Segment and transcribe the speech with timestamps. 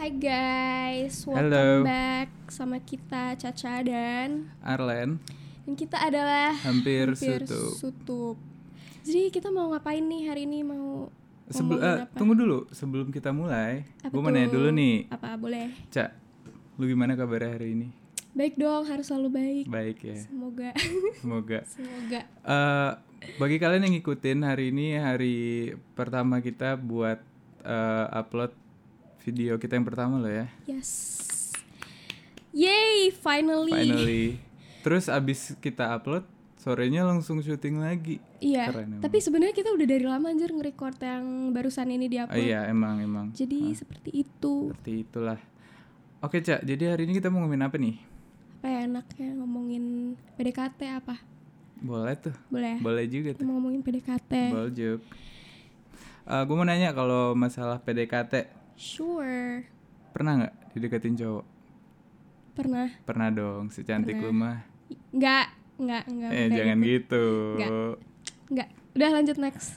[0.00, 1.84] Hai guys, welcome Halo.
[1.84, 5.20] back sama kita Caca dan Arlen
[5.68, 7.72] dan kita adalah hampir, hampir sutup.
[7.76, 8.36] sutup.
[9.04, 11.12] Jadi kita mau ngapain nih hari ini mau
[11.52, 12.16] Sebel- eh, apa?
[12.16, 15.68] tunggu dulu sebelum kita mulai, gue mau nanya dulu nih, Apa boleh?
[15.92, 16.16] Cak,
[16.80, 17.92] lu gimana kabarnya hari ini?
[18.32, 19.64] Baik dong, harus selalu baik.
[19.68, 20.72] Baik ya, Semoga
[21.20, 21.60] semoga.
[21.76, 22.20] semoga.
[22.24, 22.90] Eh,
[23.36, 25.36] bagi kalian yang ngikutin hari ini hari
[25.92, 27.20] pertama kita buat
[27.68, 28.56] eh, upload
[29.20, 30.90] video kita yang pertama loh ya, Yes.
[32.50, 33.70] Yay, finally.
[33.70, 34.24] finally.
[34.80, 38.18] Terus abis kita upload, sorenya langsung syuting lagi.
[38.38, 38.68] Iya.
[38.68, 39.00] Keren emang.
[39.00, 42.42] Tapi sebenarnya kita udah dari lama anjir nge-record yang barusan ini Oh diupload.
[42.42, 43.26] iya emang emang.
[43.30, 44.68] Jadi seperti itu.
[44.68, 45.38] Seperti itulah.
[46.20, 47.96] Oke Cak, jadi hari ini kita mau ngomongin apa nih?
[48.58, 49.84] Apa ya enaknya ngomongin
[50.34, 51.16] PDKT apa?
[51.80, 52.76] Boleh tuh, Boleh.
[52.76, 52.78] ya?
[52.78, 53.44] boleh juga tuh.
[53.46, 54.32] mau ngomongin PDKT.
[54.52, 55.00] Boljuk.
[56.30, 59.68] gue mau nanya kalau masalah PDKT Sure.
[60.16, 61.44] pernah nggak dideketin cowok?
[62.56, 62.88] Pernah.
[63.04, 64.64] Pernah dong, secantik lu mah.
[65.12, 66.30] Enggak, enggak, enggak.
[66.32, 66.88] Eh jangan itu.
[66.88, 67.24] gitu.
[67.60, 67.70] Nggak.
[68.48, 68.68] Enggak.
[68.96, 69.68] Udah lanjut next.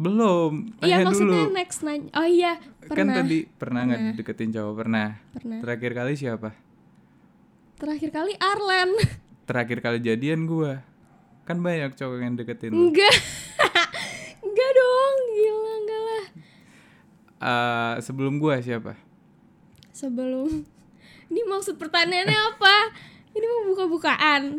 [0.00, 0.72] Belum.
[0.80, 1.58] Iya maksudnya dulu.
[1.58, 2.08] next nanya.
[2.16, 2.56] Oh iya,
[2.88, 3.14] Kan pernah.
[3.20, 4.74] tadi pernah nggak dideketin cowok?
[4.80, 5.08] Pernah.
[5.34, 5.58] Pernah.
[5.60, 6.50] Terakhir kali siapa?
[7.76, 8.90] Terakhir kali Arlen.
[9.50, 10.86] Terakhir kali jadian gua.
[11.44, 12.70] Kan banyak cowok yang deketin
[14.40, 16.24] enggak dong, gila enggak lah.
[17.40, 18.94] Eh, sebelum gua siapa?
[19.90, 20.48] Sebelum
[21.30, 22.76] Ini maksud pertanyaannya apa?
[23.32, 24.58] Ini mau buka-bukaan.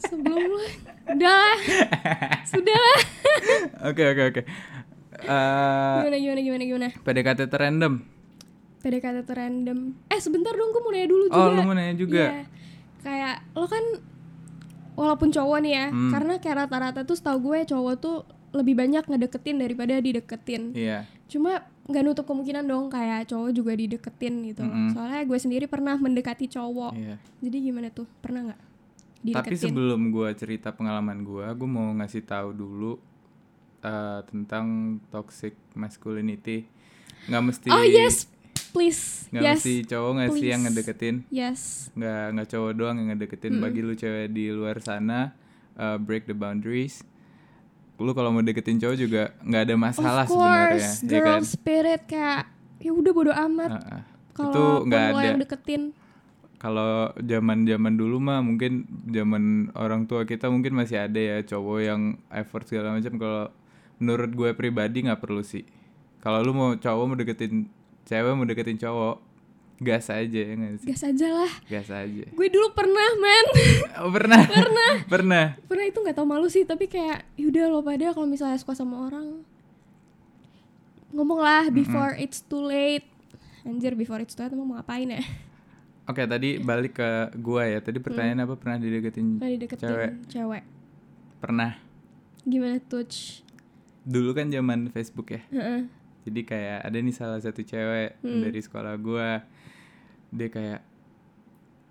[0.00, 0.58] Sebelum lu
[1.06, 1.52] Udah.
[2.44, 2.88] Sudah.
[3.88, 4.40] Oke oke oke.
[5.14, 6.88] Eh, Gimana gimana gimana gimana?
[6.96, 7.94] PDKT random.
[8.80, 9.78] PDKT tuh random.
[10.08, 11.36] Eh sebentar dong, gue mau nanya dulu juga.
[11.38, 12.24] Oh, lu mau nanya juga?
[12.24, 12.42] Iya.
[13.00, 13.84] Kayak lo kan
[14.94, 16.10] walaupun cowok nih ya, Hmm.
[16.10, 18.16] karena kayak rata-rata tuh setahu gue cowok tuh
[18.52, 20.72] lebih banyak ngedeketin daripada dideketin.
[20.72, 21.04] Iya.
[21.26, 24.64] Cuma nggak nutup kemungkinan dong kayak cowok juga dideketin gitu.
[24.64, 24.96] Mm-mm.
[24.96, 26.96] Soalnya gue sendiri pernah mendekati cowok.
[26.96, 27.16] Iya.
[27.44, 28.08] Jadi gimana tuh?
[28.24, 28.60] Pernah nggak
[29.24, 33.00] Tapi sebelum gua cerita pengalaman gua, gua mau ngasih tahu dulu
[33.80, 36.68] eh, tentang toxic masculinity.
[37.32, 38.28] Nggak mesti oh yes,
[38.76, 39.24] please.
[39.32, 39.56] nggak yes.
[39.56, 41.16] mesti cowok nggak sih yang ngedeketin.
[41.32, 41.88] Yes.
[41.96, 43.52] Nggak nggak cowok doang yang ngedeketin.
[43.64, 45.32] Bagi lu cewek di luar sana,
[45.80, 47.00] eh, break the boundaries.
[47.98, 51.40] Lu kalau mau deketin cowok juga nggak ada masalah sebenarnya, ya kan?
[51.46, 52.50] spirit kayak
[52.82, 53.70] ya udah bodo amat.
[53.70, 54.02] Heeh.
[54.34, 55.22] itu Kalau nggak ada.
[55.22, 55.82] yang deketin,
[56.64, 61.78] kalau zaman zaman dulu mah mungkin zaman orang tua kita mungkin masih ada ya cowok
[61.84, 63.52] yang effort segala macam kalau
[64.00, 65.68] menurut gue pribadi nggak perlu sih
[66.24, 67.68] kalau lu mau cowok mau deketin
[68.08, 69.20] cewek mau deketin cowok
[69.76, 70.86] gas aja ya nggak sih?
[70.86, 71.52] Gas aja lah.
[71.66, 72.24] gas aja.
[72.28, 73.46] Gue dulu pernah men,
[74.00, 74.42] oh, pernah?
[74.54, 74.92] Pernah.
[75.04, 75.44] Pernah?
[75.60, 79.04] Pernah itu nggak tau malu sih, tapi kayak yaudah lo pada kalau misalnya suka sama
[79.04, 79.42] orang.
[81.10, 83.06] Ngomong lah before it's too late.
[83.62, 85.22] Anjir before it's too late mau ngapain ya?
[86.04, 87.78] oke tadi balik ke gue ya.
[87.80, 88.54] Tadi pertanyaan apa?
[88.54, 90.10] Pernah dideketin Pernah dideketin cewek?
[90.28, 90.62] cewek.
[91.38, 91.70] pernah.
[92.42, 93.40] Gimana touch?
[94.02, 95.40] dulu kan zaman Facebook ya.
[95.48, 95.88] Heeh.
[96.24, 98.40] jadi kayak ada nih salah satu cewek Hmm.
[98.42, 99.40] dari sekolah gua
[100.34, 100.80] dia kayak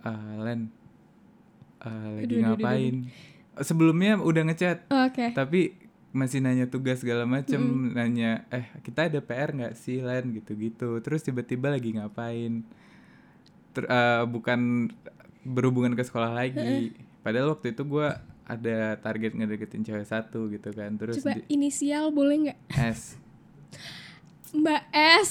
[0.01, 0.67] "Ah, Len
[1.79, 2.95] ah, lagi Aduh, aduh, ngapain?
[3.55, 5.31] Sebelumnya udah ngechat Oh, Oke.
[5.31, 5.79] tapi
[6.11, 7.57] masih nanya tugas segala macem
[7.89, 10.29] nanya eh kita ada PR nggak sih Len?
[10.31, 10.99] Gitu-gitu.
[10.99, 12.61] Terus tiba-tiba lagi ngapain?
[13.71, 14.91] Ter- ah, bukan
[15.41, 16.93] berhubungan ke sekolah lagi.
[17.19, 20.99] Padahal waktu itu gua ada target ngedeketin cewek satu gitu kan.
[20.99, 22.59] Terus Coba di- inisial boleh nggak?
[22.91, 23.15] S.
[24.51, 25.29] Mbak S.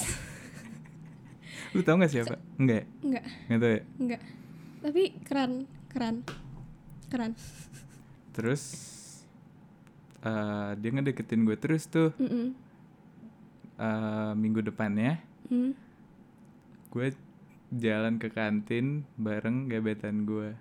[1.72, 2.86] lu tau gak siapa enggak ya?
[3.02, 4.20] Enggak, nggak tahu ya enggak.
[4.80, 5.52] Tapi keren,
[5.88, 6.16] keren.
[7.06, 7.32] Keren.
[8.32, 8.62] terus
[10.20, 12.56] eh, dia ngedeketin gue terus tuh Mm-mm.
[13.76, 15.76] eh, minggu depannya Hmm.
[16.88, 17.12] gue
[17.70, 20.56] jalan ke kantin bareng gebetan gue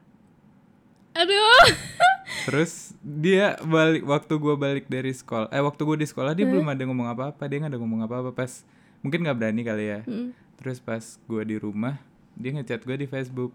[1.13, 1.63] Aduh.
[2.45, 6.65] terus dia balik waktu gue balik dari sekolah eh waktu gue di sekolah dia belum
[6.65, 8.67] ada ngomong apa-apa dia nggak ada ngomong apa-apa pas
[8.99, 10.29] mungkin nggak berani kali ya Mm.
[10.61, 11.97] Terus pas gue di rumah
[12.37, 13.51] dia ngechat gue di Facebook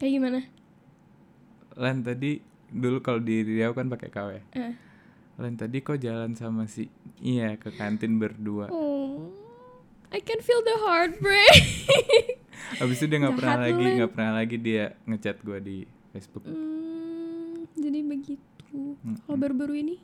[0.00, 0.40] Kayak gimana?
[1.76, 2.40] Lan tadi
[2.72, 4.42] dulu kalau di Riau kan pakai KW ya.
[4.56, 4.74] Eh.
[5.36, 6.88] Lan tadi kok jalan sama si
[7.20, 9.28] iya ke kantin berdua Oh.
[10.10, 11.54] I can feel the heartbreak.
[12.82, 15.76] Habis itu dia nggak pernah lagi nggak pernah lagi dia ngechat gue di
[16.10, 16.48] Facebook.
[16.48, 18.98] Hmm, jadi begitu.
[18.98, 19.96] Kalau baru-baru ini?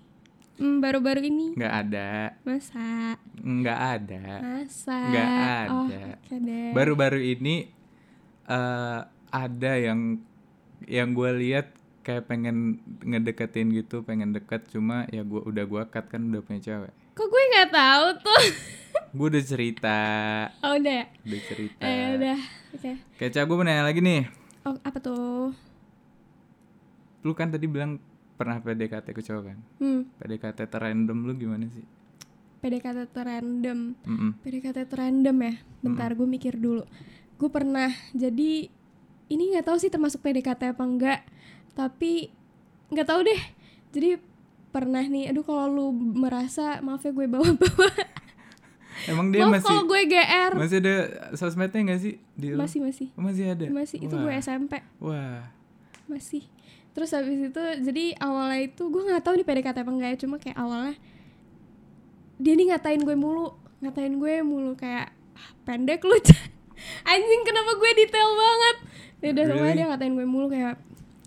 [0.57, 1.53] Hmm, baru-baru ini.
[1.53, 2.09] Nggak ada,
[2.43, 3.21] Masa?
[3.37, 4.23] nggak ada.
[4.41, 4.99] Masa?
[5.05, 5.29] Nggak
[5.69, 6.01] Oh, ada.
[6.17, 6.71] oke deh.
[6.73, 7.69] Baru-baru ini
[8.47, 10.17] eh ada yang
[10.83, 16.07] yang gue lihat kayak pengen ngedeketin gitu, pengen deket cuma ya gua udah gua cut
[16.07, 16.93] kan udah punya cewek.
[17.13, 18.43] Kok gue nggak tahu tuh?
[19.17, 19.99] gue udah cerita,
[20.61, 21.07] Oh udah ya?
[21.21, 21.83] udah cerita.
[21.83, 22.39] Eh udah.
[22.73, 22.91] Oke.
[23.17, 24.25] Keca gue mau nanya lagi nih.
[24.63, 25.53] Oh apa tuh?
[27.21, 27.99] Lu kan tadi bilang
[28.37, 29.59] pernah PDKT ke cowok kan?
[29.81, 30.01] Hmm.
[30.21, 31.85] PDKT terrandom lu gimana sih?
[32.67, 33.95] PDKT random.
[34.03, 34.31] Mm-mm.
[34.43, 35.55] PDKT random ya.
[35.85, 36.83] Bentar gue mikir dulu.
[37.37, 38.67] Gue pernah jadi
[39.27, 41.21] ini nggak tahu sih termasuk PDKT apa enggak.
[41.79, 42.33] Tapi
[42.91, 43.41] nggak tahu deh.
[43.93, 44.19] Jadi
[44.75, 45.31] pernah nih.
[45.31, 47.91] Aduh kalau lu merasa maaf ya gue bawa-bawa.
[49.13, 50.53] Emang dia maaf masih kalau gue GR.
[50.57, 50.97] masih ada
[51.37, 52.47] sosmednya nggak sih di?
[52.57, 53.09] Masih masih.
[53.15, 53.67] Masih ada.
[53.69, 54.23] Masih itu Wah.
[54.27, 54.73] gue SMP.
[54.99, 55.55] Wah.
[56.07, 56.47] masih
[56.97, 60.37] terus habis itu jadi awalnya itu gue nggak tahu nih PDKT apa enggak ya cuma
[60.37, 60.97] kayak awalnya
[62.37, 66.17] dia nih ngatain gue mulu ngatain gue mulu kayak "Ah, pendek lu
[67.05, 68.77] anjing kenapa gue detail banget
[69.19, 69.73] ya udah Really?
[69.75, 70.81] dia ngatain gue mulu kayak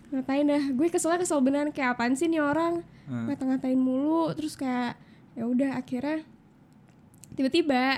[0.10, 3.26] ngatain dah gue keselnya kesel beneran kayak apaan sih nih orang Hmm.
[3.26, 4.94] ngata-ngatain mulu terus kayak
[5.34, 6.22] ya udah akhirnya
[7.34, 7.98] tiba-tiba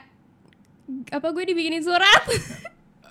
[1.10, 2.24] apa gue dibikinin surat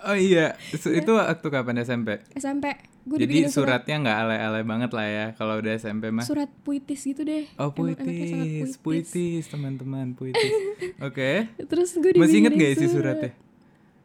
[0.01, 0.57] Oh iya,
[0.97, 2.17] itu waktu kapan SMP?
[2.33, 6.21] SMP gue Jadi suratnya nggak ale-ale banget lah ya kalau udah SMP mah.
[6.21, 10.53] surat puitis gitu deh Oh sangat puitis, puitis teman-teman puitis.
[11.07, 11.49] Oke.
[11.57, 13.17] Terus gue Masih inget gak isi surat.
[13.17, 13.31] suratnya?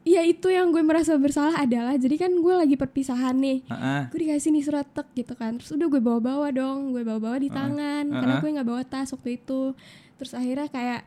[0.06, 3.66] Iya itu yang gue merasa bersalah adalah jadi kan gue lagi perpisahan nih.
[3.66, 4.02] Heeh.
[4.08, 5.58] Gue dikasih nih surat tek gitu kan.
[5.58, 8.42] Terus udah gue bawa-bawa dong, gue bawa-bawa di tangan karena Uh-uh.
[8.42, 9.74] gue nggak bawa tas waktu itu.
[10.16, 11.02] Terus akhirnya kayak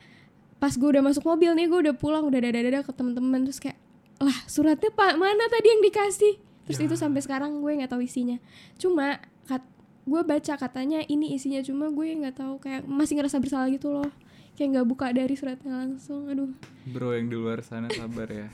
[0.60, 3.80] pas gue udah masuk mobil nih, gue udah pulang udah dada-dada ke temen-temen terus kayak
[4.20, 6.34] lah suratnya pak mana tadi yang dikasih?
[6.70, 6.86] Terus Ya.
[6.86, 8.38] itu sampai sekarang gue nggak tahu isinya.
[8.78, 9.66] Cuma kat,
[10.06, 14.06] gue baca katanya ini isinya cuma gue nggak tahu kayak masih ngerasa bersalah gitu loh.
[14.54, 16.30] Kayak nggak buka dari suratnya langsung.
[16.30, 16.54] Aduh.
[16.86, 18.48] Bro yang di luar sana sabar ya.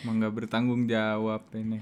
[0.00, 1.80] Emang nggak bertanggung jawab ini.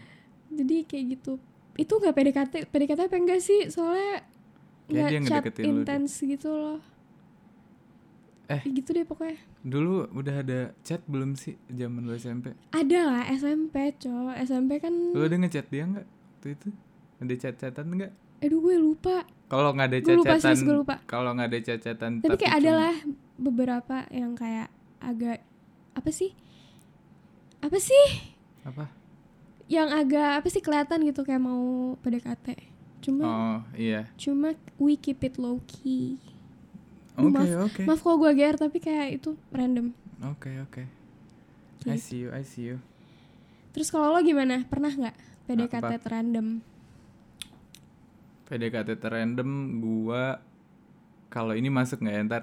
[0.53, 1.41] jadi kayak gitu
[1.73, 4.21] itu nggak PDKT PDKT apa enggak sih soalnya
[4.85, 6.77] nggak chat intens gitu loh
[8.45, 8.61] Eh.
[8.65, 12.53] Gitu deh pokoknya Dulu udah ada chat belum sih zaman lu SMP?
[12.71, 16.05] ada lah SMP cowok SMP kan Lu ada ngechat dia nggak?
[16.05, 16.69] Waktu itu
[17.19, 18.13] ada chat-chatan nggak?
[18.39, 20.97] aduh gue lupa Kalau nggak ada chat-chatan, serius, gue lupa.
[21.05, 22.95] kalau nggak ada chat-chatan, tapi kayak ada lah
[23.37, 24.67] beberapa yang kayak
[24.99, 25.39] agak
[25.93, 26.35] apa sih
[27.61, 28.07] apa sih
[28.63, 28.91] apa?
[29.67, 31.63] yang agak apa sih kelihatan gitu kayak mau
[31.99, 32.47] PDKT
[33.01, 34.11] cuma Oh iya.
[34.15, 36.19] cuma we keep it low key
[37.15, 37.83] Oke Maaf- oke.
[37.85, 39.93] maaf kalau gue GR tapi kayak itu random
[40.25, 40.83] Oke oke.
[40.83, 40.89] I
[41.83, 41.99] Gitu.
[41.99, 42.79] see you, I see you.
[43.71, 46.09] terus kalau lo gimana pernah nggak PDKT Apa?
[46.09, 46.61] random
[48.45, 50.39] PDKT random gua
[51.27, 52.43] kalau ini masuk nggak ya ntar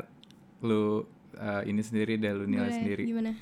[0.59, 1.05] lu
[1.35, 3.03] uh, ini sendiri deh lu nilai Boleh, sendiri.
[3.05, 3.33] gimana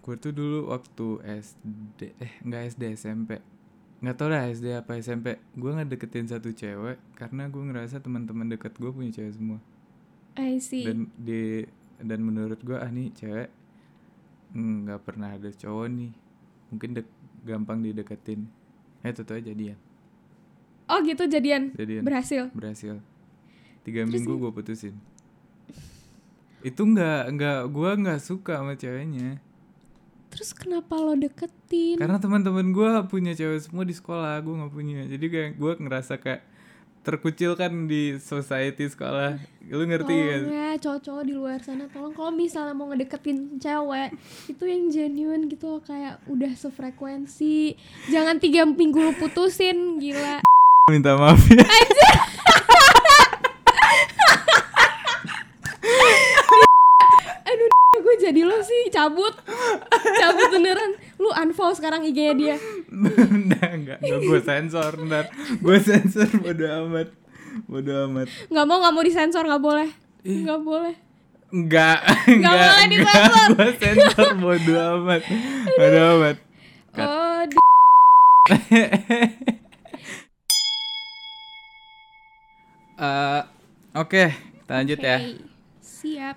[0.00, 1.06] Gue tuh dulu waktu
[1.42, 3.42] SD eh nggak SD SMP
[3.98, 8.74] nggak tau dah SD apa SMP gue ngedeketin satu cewek karena gue ngerasa teman-teman deket
[8.74, 9.58] gue punya cewek semua
[10.36, 10.84] I see.
[10.84, 11.64] Dan di
[11.96, 13.48] dan menurut gue ah nih cewek
[14.52, 16.12] mm, nggak pernah ada cowok nih.
[16.72, 17.08] Mungkin dek,
[17.44, 18.46] gampang dideketin.
[19.00, 19.78] Eh tuh aja jadian.
[20.86, 21.74] Oh gitu jadian?
[21.74, 22.02] Jadian.
[22.06, 22.48] Berhasil?
[22.54, 23.02] Berhasil.
[23.82, 24.94] Tiga Terus minggu gue putusin.
[26.62, 29.38] Itu nggak nggak gue nggak suka sama ceweknya.
[30.30, 31.96] Terus kenapa lo deketin?
[31.96, 35.06] Karena teman-teman gue punya cewek semua di sekolah gue nggak punya.
[35.06, 36.42] Jadi kayak gue ngerasa kayak
[37.06, 39.38] terkucilkan di society sekolah.
[39.70, 44.10] Lu ngerti kan ya cowok-cowok di luar sana tolong kalau misalnya mau ngedeketin cewek
[44.50, 47.78] itu yang genuine gitu loh kayak udah sefrekuensi.
[48.10, 50.42] Jangan tiga minggu lo putusin gila.
[50.90, 51.62] Minta maaf ya.
[51.62, 52.45] Aduh
[58.18, 58.88] jadi lo sih?
[58.88, 59.32] Cabut.
[60.16, 60.90] Cabut beneran.
[61.16, 62.56] Lu unfollow sekarang IG-nya dia.
[62.86, 65.24] Nggak, nggak, nggak gue sensor ntar
[65.58, 67.08] Gue sensor, bodo amat.
[67.64, 68.28] Bodo amat.
[68.46, 69.88] Nggak mau nggak mau disensor nggak boleh.
[70.22, 70.94] Nggak boleh.
[71.46, 73.48] Enggak, boleh enggak, disensor.
[73.54, 75.22] Gue sensor, bodo amat.
[75.72, 76.36] Bodo amat.
[76.96, 77.64] Oh di-
[82.96, 83.42] Eh,
[83.92, 85.16] Oke, kita lanjut ya.
[85.18, 85.40] Oke,
[85.80, 86.36] siap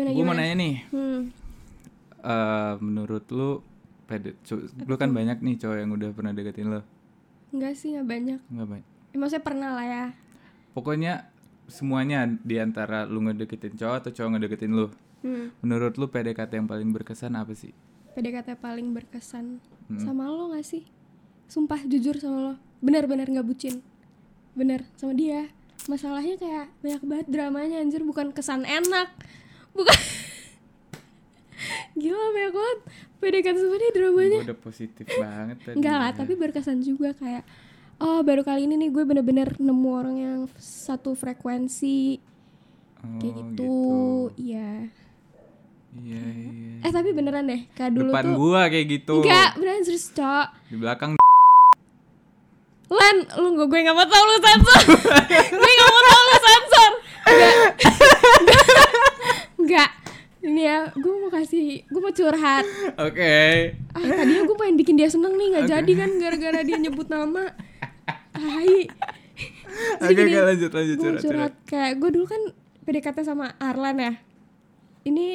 [0.00, 0.74] gimana Gue mau nanya nih.
[0.88, 1.20] Hmm.
[2.20, 3.50] eh, Menurut lu
[4.04, 4.34] pede,
[4.84, 6.80] Lu kan banyak nih cowok yang udah pernah deketin lo
[7.48, 8.40] Enggak sih nggak banyak.
[8.46, 8.86] Enggak banyak.
[9.08, 10.04] Eh, maksudnya pernah lah ya.
[10.72, 11.12] Pokoknya
[11.64, 14.86] semuanya di antara lu ngedeketin cowok atau cowok ngedeketin lu.
[15.20, 15.50] Hmm.
[15.60, 17.72] Menurut lu PDKT yang paling berkesan apa sih?
[18.12, 19.96] PDKT paling berkesan Hmm.
[19.98, 20.84] sama lo gak sih?
[21.48, 22.54] Sumpah jujur sama lo.
[22.78, 23.80] Bener-bener gak bucin.
[24.52, 25.48] Bener sama dia.
[25.88, 28.04] Masalahnya kayak banyak banget dramanya anjir.
[28.04, 29.08] Bukan kesan enak
[29.74, 29.98] Bukan
[31.98, 32.78] Gila banyak banget
[33.18, 37.42] PDKT dia dramanya Gue udah positif banget tadi Enggak lah tapi berkesan juga kayak
[37.98, 42.22] Oh baru kali ini nih gue bener-bener nemu orang yang satu frekuensi
[42.98, 43.74] Oh, Kayak gitu
[44.38, 44.90] Iya
[45.98, 46.84] Iya, iya.
[46.84, 49.24] Eh tapi beneran deh, kayak dulu Depan tuh gua kayak gitu.
[49.24, 50.46] Enggak, beneran serius, Cok.
[50.68, 51.10] Di belakang
[52.88, 54.82] Len, lu gue gue gak mau tau lu sensor.
[55.48, 56.90] gue gak mau tau lu sensor.
[57.24, 57.97] Enggak.
[59.68, 59.90] Enggak.
[60.38, 62.64] Ini ya, gue mau kasih, gue mau curhat.
[62.96, 63.36] Oke.
[63.90, 65.72] Ah, tadinya gue pengen bikin dia seneng nih, nggak Oke.
[65.74, 67.52] jadi kan gara-gara dia nyebut nama.
[68.38, 68.86] Jadi
[69.98, 71.52] Oke, oke, lanjut lanjut gue curhat, curhat curhat.
[71.66, 72.42] kayak gue dulu kan
[72.86, 74.12] PDKT sama Arlan ya.
[75.04, 75.26] Ini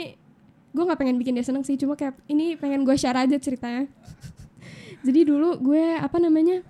[0.74, 3.86] gue nggak pengen bikin dia seneng sih, cuma kayak ini pengen gue share aja ceritanya.
[5.04, 6.64] Jadi dulu gue apa namanya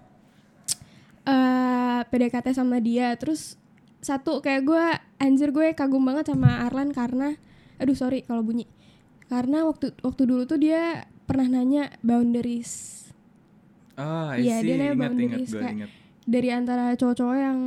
[1.24, 3.62] eh PDKT sama dia, terus
[4.04, 4.84] satu kayak gue
[5.18, 7.40] anjir gue kagum banget sama Arlan karena,
[7.80, 8.68] aduh sorry kalau bunyi,
[9.26, 13.00] karena waktu waktu dulu tuh dia pernah nanya boundaries.
[13.96, 15.92] Oh, I Iya, dia nanya Ingat, ingat, boundaries, gue kayak- ingat.
[16.24, 17.60] dari antara cowok-cowok yang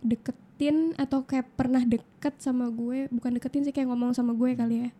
[0.00, 4.86] deketin atau kayak pernah deket sama gue bukan deketin sih kayak ngomong sama gue kali
[4.86, 4.90] ya.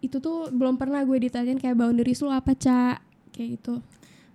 [0.00, 3.04] Itu tuh belum pernah gue ditanyain kayak boundaries lu apa cak?
[3.30, 3.74] Kayak gitu.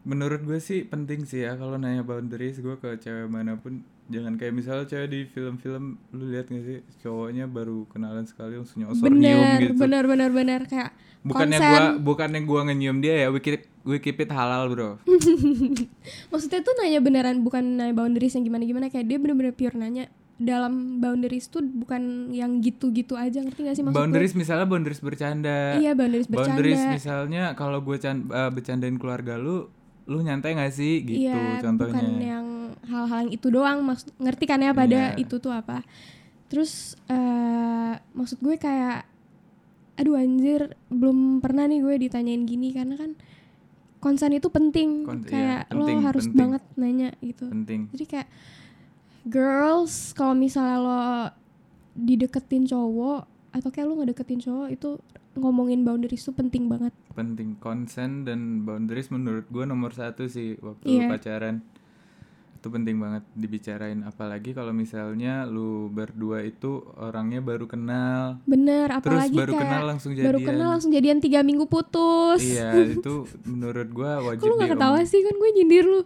[0.05, 4.33] Menurut gue sih penting sih ya kalau nanya boundaries gue ke cewek mana pun jangan
[4.37, 9.09] kayak misalnya cewek di film-film lu lihat gak sih cowoknya baru kenalan sekali langsung nyosor
[9.09, 9.73] nyium bener gitu.
[9.81, 10.91] bener bener bener kayak
[11.25, 11.73] Bukannya konsen.
[11.73, 15.01] gua bukannya gua ngenyium dia ya, we keep, we keep it halal, Bro.
[16.31, 20.05] maksudnya tuh nanya beneran bukan nanya boundaries yang gimana gimana kayak dia bener-bener pure nanya
[20.37, 24.01] dalam boundaries tuh bukan yang gitu-gitu aja ngerti gak sih maksud gue?
[24.05, 25.79] boundaries misalnya boundaries bercanda.
[25.81, 29.65] iya boundaries bercanda boundaries misalnya kalau gue eh, bercandain keluarga lu,
[30.05, 31.97] lu nyantai gak sih gitu iya, contohnya.
[31.97, 32.47] bukan yang
[32.85, 35.19] hal-hal yang itu doang maksud ngerti kan ya pada Iya.
[35.19, 35.81] itu tuh apa
[36.45, 39.09] terus eh maksud gue kayak
[39.95, 43.11] aduh anjir belum pernah nih gue ditanyain gini karena kan
[43.97, 46.37] konsen itu penting Kon- iya, kayak penting, lo harus penting.
[46.37, 47.81] banget nanya gitu Penting.
[47.89, 48.29] jadi kayak
[49.25, 51.01] girls kalau misalnya lo
[51.95, 54.89] dideketin cowok atau kayak lo ngedeketin cowok itu
[55.35, 56.91] ngomongin boundaries itu penting banget.
[57.11, 57.55] Penting.
[57.57, 61.07] Consent dan boundaries menurut gue nomor satu sih waktu Iya.
[61.07, 61.59] pacaran.
[62.55, 64.01] Itu penting banget dibicarain.
[64.01, 68.41] Apalagi kalau misalnya lu berdua itu orangnya baru kenal.
[68.43, 70.27] bener Terus apalagi baru kayak kenal langsung jadian.
[70.27, 72.41] baru kenal langsung jadian tiga minggu putus.
[72.41, 73.13] Iya, itu
[73.43, 75.21] menurut gua wajib Kok lu gak ketawa sih?
[75.21, 76.01] Kan gue nyindir lu.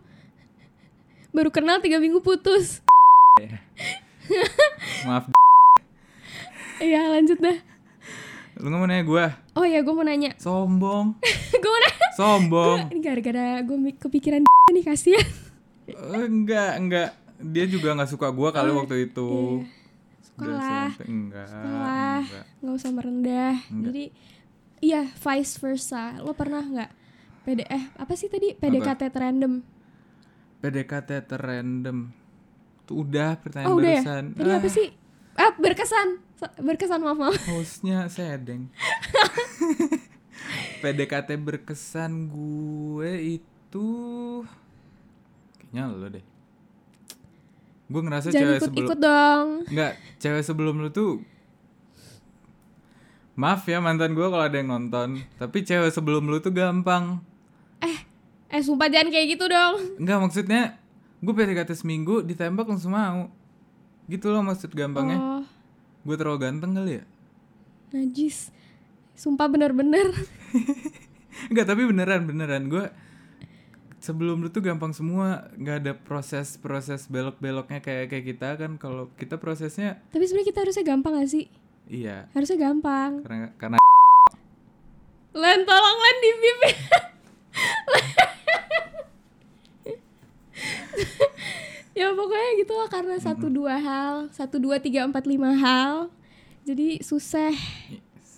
[1.29, 2.81] Baru kenal tiga minggu putus.
[5.07, 5.31] Maaf,
[6.79, 7.57] Iya lanjut dah
[8.59, 9.25] lu nggak mau nanya gua?
[9.53, 11.15] Oh ya gue mau nanya Sombong,
[11.53, 12.77] Gue mau nanya sombong.
[12.89, 14.43] Ini gara-gara gue kepikiran
[14.75, 15.23] nih kasihan
[15.87, 17.09] Eh, enggak, enggak.
[17.39, 19.31] Dia juga nggak suka gua kali Oh, waktu itu.
[20.21, 20.91] Suka Udah lah.
[21.01, 21.47] Enggak.
[21.47, 22.43] Sekolah enggak.
[22.59, 23.85] Gak usah merendah Enggak.
[23.87, 24.03] Jadi
[24.79, 26.91] Iya vice versa Lo pernah gak
[27.41, 29.59] PD, eh apa sih tadi PDKT random
[30.59, 31.97] PDKT terrandom.
[32.83, 34.03] Tuh udah pertanyaan Oh udah ya.
[34.29, 34.87] Tadi apa Ah, sih
[35.39, 36.19] Ah berkesan.
[36.59, 37.39] Berkesan maaf maaf.
[37.47, 38.67] Hostnya sedeng.
[40.83, 43.87] PDKT berkesan gue itu
[45.55, 46.25] kayaknya lo deh.
[47.87, 49.47] Gue ngerasa Jangan cewek sebelum ikut-ikut dong.
[49.71, 51.23] Enggak, cewek sebelum lu tuh
[53.39, 57.23] Maaf ya mantan gue kalau ada yang nonton Tapi cewek sebelum lu tuh gampang.
[58.49, 60.01] Eh sumpah jangan kayak gitu dong.
[60.01, 60.61] Enggak maksudnya
[61.21, 63.27] Gue PDKT seminggu ditembak langsung mau
[64.09, 65.17] Gitu loh maksud gampangnya.
[65.21, 65.43] Oh.
[66.01, 67.03] Gue terlalu ganteng kali ya?
[67.93, 68.49] Najis.
[69.13, 70.09] Sumpah bener-bener.
[71.53, 72.65] Enggak tapi beneran beneran.
[72.67, 72.89] Gue
[74.01, 75.45] sebelum lu tuh gampang semua.
[75.53, 78.81] Nggak ada proses-proses belok-beloknya kayak kayak kita kan.
[78.81, 81.45] Kalau kita prosesnya Tapi sebenarnya kita harusnya gampang gak sih?
[81.85, 82.25] iya.
[82.33, 83.21] Harusnya gampang.
[83.21, 83.77] karena karena
[85.29, 86.71] Len tolong Len di pipi.
[91.99, 96.07] ya pokoknya gitu lah karena satu dua hal, satu dua tiga empat lima hal.
[96.63, 97.51] Jadi susah,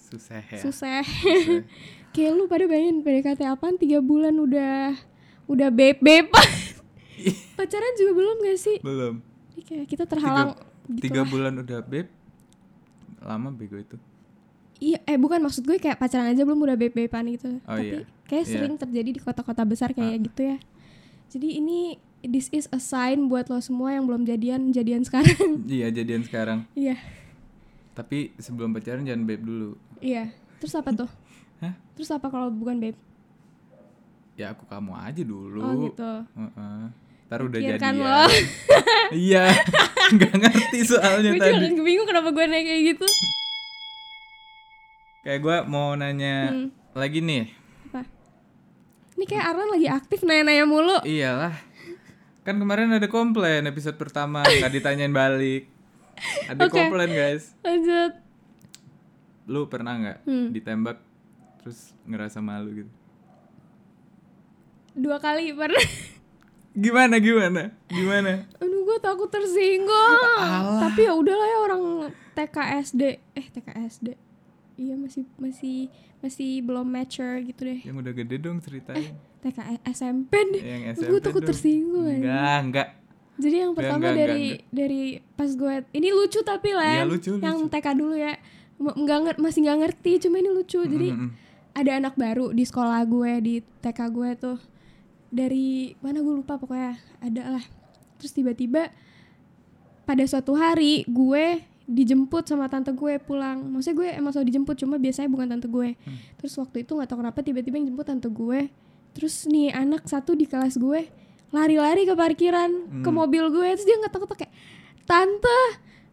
[0.10, 1.04] susah ya susah.
[1.06, 1.62] Susah.
[2.14, 4.98] Kayak lu pada bayangin PDKT apaan tiga bulan udah
[5.46, 6.50] udah beb beban.
[7.58, 8.78] Pacaran juga belum gak sih?
[8.82, 9.22] belum
[9.54, 10.58] Jadi kayak kita terhalang
[10.90, 11.30] gitu tiga lah.
[11.30, 12.08] bulan udah beb
[13.22, 13.96] lama bego itu
[14.82, 17.62] Iya, eh bukan maksud gue kayak pacaran aja belum udah beb-beban gitu.
[17.70, 18.10] Oh, Tapi iya.
[18.26, 18.54] kayak Iya.
[18.58, 20.58] sering terjadi di kota-kota besar kayak gitu ya.
[21.30, 25.62] Jadi ini this is a sign buat lo semua yang belum jadian jadian sekarang.
[25.68, 26.98] iya jadian sekarang Iya.
[27.92, 30.30] tapi sebelum pacaran jangan beb dulu Iya.
[30.58, 31.10] Terus apa tuh?
[31.60, 31.74] Hah?
[31.94, 32.98] Terus apa kalau bukan beb?
[34.32, 36.12] ya aku kamu aja dulu Oh gitu.
[36.34, 36.82] Heeh.
[37.28, 38.22] Ntar udah Pikirkan jadian lo.
[39.28, 39.46] iya
[40.14, 43.08] nggak ngerti soalnya gue juga tadi bingung kenapa gue naik kayak gitu.
[45.22, 46.68] kayak gue mau nanya Hmm.
[46.94, 47.46] lagi nih
[47.88, 48.02] Apa?
[49.14, 50.98] Ini kayak Arlan lagi aktif nanya-nanya mulu.
[51.04, 51.54] iyalah
[52.42, 55.70] kan kemarin ada komplain episode pertama nggak ditanyain balik.
[56.48, 56.74] Ada Oke.
[56.76, 57.54] komplain guys.
[57.62, 58.14] Lanjut.
[59.44, 60.48] lu pernah nggak Hmm.
[60.50, 61.02] ditembak
[61.58, 62.92] terus ngerasa malu gitu?
[64.94, 65.82] Dua kali pernah.
[66.74, 67.74] Gimana gimana?
[67.86, 68.48] Gimana?
[68.58, 69.92] Aduh gue takut tersinggung.
[70.38, 70.80] Alah.
[70.80, 71.84] tapi ya udahlah ya orang
[72.32, 74.08] TKSD eh TKSD
[74.82, 75.78] iya masih masih
[76.20, 77.80] masih belum mature gitu deh.
[77.82, 79.58] Yang udah gede dong ceritain TK
[79.88, 80.62] SMP deh.
[80.62, 81.50] Yang gue SMP takut dong.
[81.50, 82.88] tersinggung enggak enggak.
[83.38, 87.06] Jadi yang Enggak, pertama enggak, dari enggak, dari pas gue ini lucu tapi lah Iya,
[87.06, 87.72] lucu, yang lucu.
[87.72, 88.34] TK dulu ya.
[88.78, 90.80] Nggak nger- masih nggak ngerti cuma ini lucu.
[90.80, 91.30] Jadi Mm-mm.
[91.72, 94.58] ada anak baru di sekolah gue di TK gue tuh.
[95.28, 95.70] Dari
[96.00, 96.98] mana gue lupa pokoknya.
[97.20, 97.66] Ada lah.
[98.18, 98.90] Terus tiba-tiba
[100.04, 101.62] pada suatu hari gue
[101.92, 103.60] dijemput sama tante gue pulang.
[103.68, 105.90] Maksudnya gue emang selalu dijemput cuma biasanya bukan tante gue.
[106.40, 108.72] Terus waktu itu nggak tahu kenapa tiba-tiba yang jemput tante gue.
[109.12, 111.12] Terus nih anak satu di kelas gue
[111.52, 113.68] lari-lari ke parkiran ke mobil gue.
[113.76, 114.54] Terus dia ngetok-ngetok kayak
[115.04, 115.62] tante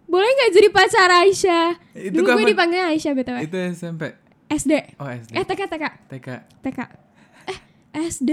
[0.08, 1.68] boleh nggak jadi pacar Aisyah?
[1.92, 2.50] Itu dulu gue kapan?
[2.50, 4.02] dipanggilnya Aisyah btw itu SMP
[4.48, 6.28] SD oh SD eh TK TK TK
[6.64, 6.78] TK
[7.52, 7.58] eh
[8.08, 8.30] SD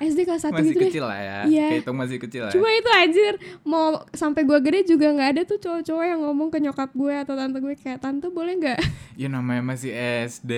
[0.00, 0.88] SD kelas satu masih gitu deh.
[0.88, 1.38] kecil lah ya.
[1.44, 1.68] Iya.
[1.76, 2.54] kehitung masih kecil lah ya.
[2.56, 6.58] cuma itu anjir mau sampai gue gede juga nggak ada tuh cowok-cowok yang ngomong ke
[6.58, 8.80] nyokap gue atau tante gue kayak tante boleh nggak?
[9.20, 9.92] Ya namanya masih
[10.24, 10.52] SD.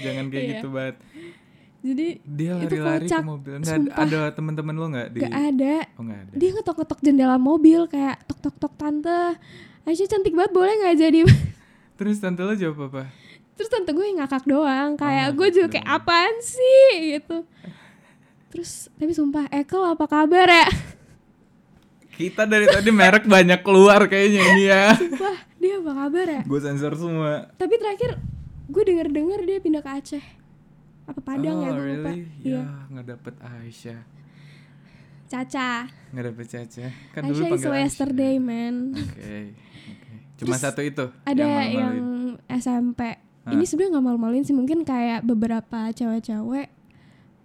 [0.00, 0.52] Jangan kayak Iya.
[0.56, 0.96] gitu banget
[1.82, 3.52] jadi dia Itu lari-lari ke mobil.
[3.58, 4.06] Nggak sumpah.
[4.06, 5.76] ada teman-teman lo nggak di nggak ada.
[5.98, 6.32] Oh ada.
[6.38, 9.20] Dia ngetok-ngetok jendela mobil kayak tok tok tok tante.
[9.82, 11.20] Aisyah cantik banget boleh nggak jadi?
[11.98, 13.10] Terus tante lo jawab apa?
[13.58, 17.18] Terus tante gue ngakak doang kayak ngakak gue juga kayak apaan sih?
[17.18, 17.36] Gitu
[18.52, 20.68] terus tapi sumpah Ekel apa kabar ya?
[22.12, 24.92] Kita dari tadi merek banyak keluar kayaknya ini ya.
[25.00, 26.42] Sumpah dia apa kabar ya?
[26.44, 27.48] Gue sensor semua.
[27.56, 28.20] Tapi terakhir
[28.68, 30.24] gue denger dengar dia pindah ke Aceh.
[31.08, 32.12] Apa Padang oh, ya gue lupa.
[32.12, 32.16] really?
[32.44, 32.60] iya.
[32.60, 34.00] Ya nggak dapet Aisyah.
[35.32, 35.70] Caca.
[36.12, 36.86] Nggak dapet Caca.
[37.16, 37.84] Kan dulu Aisyah is panggil Aisyah.
[37.88, 38.74] yesterday man.
[38.92, 39.34] Oke
[39.88, 40.12] oke.
[40.36, 41.96] Cuma Terus satu itu ada yang yang.
[42.60, 43.00] SMP
[43.50, 46.70] ini sebenarnya nggak malu-maluin sih mungkin kayak beberapa cewek-cewek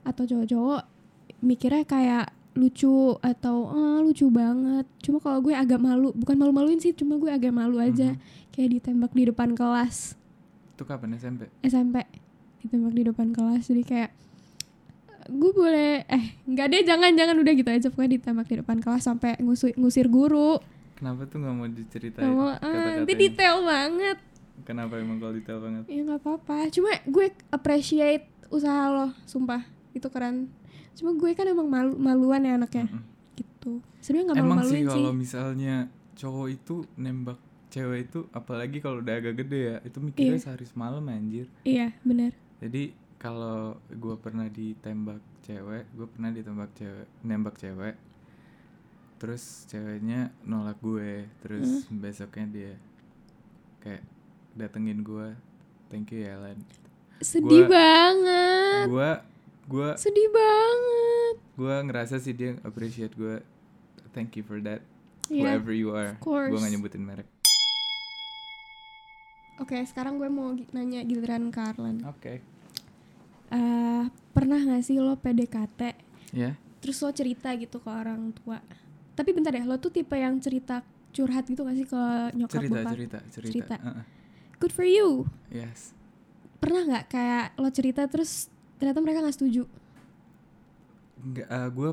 [0.05, 0.96] atau cowok-cowok
[1.41, 4.85] mikirnya kayak lucu atau ah lucu banget.
[5.05, 8.17] Cuma kalau gue agak malu bukan malu-maluin sih cuma gue agak malu aja.
[8.17, 8.45] Mhm.
[8.57, 10.17] kayak ditembak di depan kelas.
[10.73, 12.01] Itu kapan SMP SMP
[12.65, 14.11] ditembak di depan kelas jadi kayak
[15.29, 17.37] gue boleh eh nggak deh jangan jangan.
[17.37, 20.57] Udah gitu aja pokoknya ditembak di depan kelas sampai ngusir ngusir guru.
[20.97, 24.17] Kenapa tuh nggak mau diceritain Nggak mau, ah, nanti detail banget.
[24.65, 25.83] Kenapa emang kalau detail banget?
[25.85, 26.73] Ya nggak apa-apa.
[26.73, 30.47] Cuma gue appreciate usaha lo sumpah itu keren
[30.93, 32.85] cuma gue kan emang malu maluan ya anaknya.
[32.87, 33.03] Mm-mm.
[33.33, 33.73] gitu.
[33.99, 35.75] Sebenarnya nggak Emang malu-maluin sih sih, kalau misalnya
[36.13, 40.41] cowok itu nembak cewek itu apalagi kalau udah agak gede ya itu mikirnya Iya.
[40.41, 41.45] sehari semalam anjir.
[41.61, 42.83] Iya benar jadi
[43.17, 47.95] kalau gue pernah ditembak cewek gue pernah ditembak cewek nembak cewek
[49.17, 51.97] terus ceweknya nolak gue terus Hmm.
[51.99, 52.73] besoknya dia
[53.79, 54.01] kayak
[54.53, 55.33] datengin gue
[55.87, 56.57] thank you ya Lan.
[57.19, 58.85] Sedih Gua- banget.
[58.87, 59.11] gue
[59.67, 61.35] gue sedih banget.
[61.53, 63.43] gue ngerasa sih dia appreciate gue
[64.11, 64.79] thank you for that
[65.27, 66.15] Iya, whoever you are.
[66.17, 67.27] gue gak nyebutin merek.
[69.57, 71.99] Oke sekarang gue mau nanya giliran Karlan.
[72.05, 72.39] Oke.
[73.49, 75.81] Eh, pernah gak sih lo PDKT
[76.31, 78.61] ya terus lo cerita gitu ke orang tua.
[79.13, 82.01] Tapi bentar deh lo tuh tipe yang cerita curhat gitu gak sih ke
[82.31, 82.91] nyokap cerita bokap?
[82.93, 83.75] cerita cerita, Cerita.
[83.81, 84.03] Uh-uh.
[84.59, 85.25] good for you.
[85.49, 85.91] Yes.
[86.57, 89.63] Pernah nggak kayak lo cerita terus ternyata mereka nggak setuju
[91.19, 91.91] nggak gue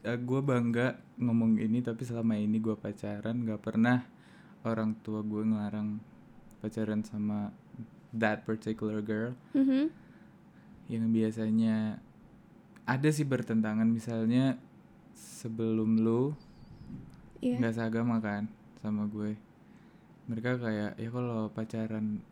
[0.00, 4.06] gue bangga ngomong ini tapi selama ini gue pacaran nggak pernah
[4.62, 6.00] orang tua gue ngelarang
[6.58, 7.52] pacaran sama
[8.10, 9.92] that particular girl Mhm.
[10.88, 12.00] yang biasanya
[12.82, 14.56] ada sih bertentangan misalnya
[15.12, 16.32] sebelum lu
[17.38, 17.60] Iya.
[17.60, 18.48] nggak seagama kan
[18.80, 19.36] sama gue
[20.24, 22.24] mereka kayak ya kalau pacaran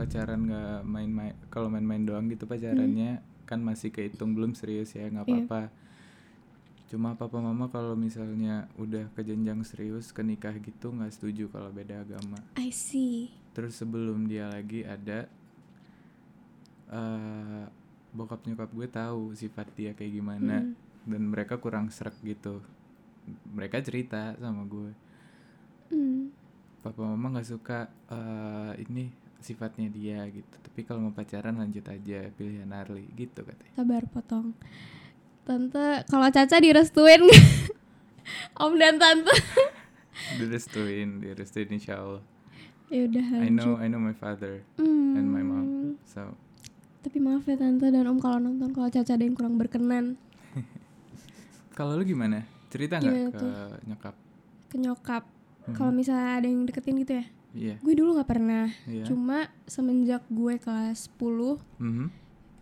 [0.00, 5.22] pacaran nggak main-main kalau main-main doang gitu pacarannya kan masih kehitung belum serius ya nggak
[5.22, 5.34] Iya.
[5.44, 5.62] apa-apa
[6.86, 11.70] cuma papa mama kalau misalnya udah ke jenjang serius ke nikah gitu nggak setuju kalau
[11.70, 13.30] beda agama I see.
[13.52, 15.28] terus sebelum dia lagi ada
[16.90, 17.64] eh
[18.10, 20.74] bokap nyokap gue tahu sifat dia kayak gimana Mm.
[21.06, 22.58] dan mereka kurang serak gitu
[23.46, 24.90] mereka cerita sama gue
[25.88, 26.30] Hmm.
[26.80, 29.10] papa mama nggak suka eh, ini
[29.40, 34.52] sifatnya dia gitu tapi kalau mau pacaran lanjut aja pilihan Arli gitu katanya Sabar potong.
[35.42, 37.24] Tante, kalau Caca direstuin?
[38.62, 39.32] Om dan tante.
[40.38, 42.22] direstuin direstuin insya Allah
[42.86, 43.74] ya udah I know.
[43.76, 45.16] I know my father Hmm.
[45.16, 46.36] and my mom so
[47.00, 50.20] Tapi maaf ya tante dan om kalau nonton kalau Caca ada yang kurang berkenan
[51.72, 53.50] kalau lu gimana cerita nggak ke tuh?
[53.84, 54.14] nyokap
[54.68, 55.24] ke nyokap.
[55.60, 55.74] Hmm.
[55.74, 57.24] Kalau misalnya ada yang deketin gitu ya.
[57.50, 57.74] Iya.
[57.76, 59.04] gue dulu nggak pernah Iya.
[59.04, 62.06] cuma semenjak gue kelas 10 Mhm.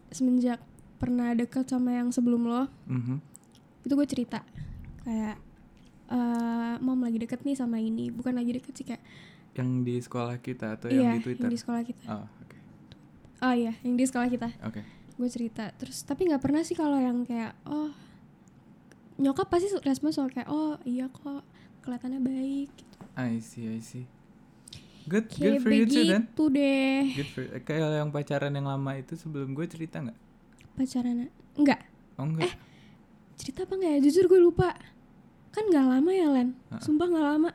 [0.09, 0.61] semenjak
[0.96, 3.20] pernah deket sama yang sebelum lo Mhm.
[3.83, 4.40] itu gue cerita
[5.03, 5.37] kayak
[6.09, 9.05] eh mom lagi deket nih sama ini bukan lagi deket sih kayak
[9.53, 11.44] Yang di sekolah kita atau iya yang di Twitter?
[11.44, 12.57] yang di sekolah kita Oh, oke.
[13.42, 14.81] oh iya yang di sekolah kita Oke.
[15.12, 17.92] gue cerita terus tapi nggak pernah sih kalau yang kayak oh
[19.16, 21.42] nyokap pasti respon soal kayak oh iya kok
[21.81, 22.96] kelihatannya baik gitu.
[23.14, 24.07] I see, I see.
[25.09, 26.29] Good, good for you too then.
[26.29, 30.18] deh Good for kayak yang pacaran yang lama itu sebelum gue cerita nggak?
[30.75, 31.81] pacaran enggak
[32.14, 32.53] Oh enggak.
[33.35, 34.77] cerita apa nggak ya jujur gue lupa
[35.49, 36.79] kan nggak lama ya Len Ah.
[36.79, 37.51] sumpah nggak lama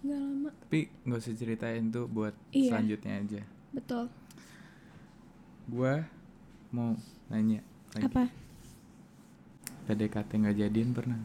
[0.00, 2.72] nggak lama Tapi nggak usah ceritain tuh buat Iya.
[2.72, 3.40] selanjutnya aja.
[3.70, 4.04] betul
[5.66, 5.94] Gue
[6.68, 6.96] mau
[7.28, 7.60] nanya
[7.92, 8.04] lagi.
[8.04, 8.24] apa
[9.82, 11.20] PDKT nggak jadian pernah?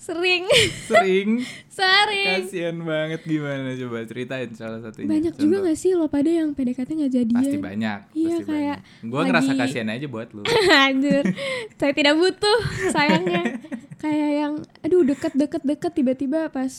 [0.00, 0.48] Sering
[0.82, 1.44] Sering.
[1.70, 5.04] sering Kasian banget gimana coba ceritain salah satunya.
[5.06, 7.98] banyak juga gak sih lo pada yang PDKT nggak jadian Pasti banyak.
[8.10, 10.42] Iya, pasti kayak Gue ngerasa lagi- kasihan aja buat lu.
[10.88, 11.24] Anjir,
[11.74, 12.58] saya tidak butuh
[12.88, 13.44] sayangnya.
[14.00, 16.72] Kayak yang aduh deket deket deket tiba-tiba pas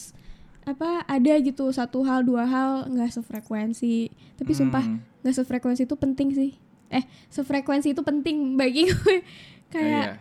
[0.63, 4.09] apa ada gitu satu hal dua hal nggak sefrekuensi.
[4.35, 4.97] Tapi sumpah Hmm.
[5.21, 6.57] nggak sefrekuensi itu penting sih.
[6.89, 8.97] Eh sefrekuensi itu penting bagi gue.
[9.13, 9.21] Oh,
[9.69, 10.13] kayak iya.